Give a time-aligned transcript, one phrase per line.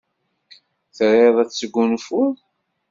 [0.95, 2.33] Triḍ ad tesgunfuḍ?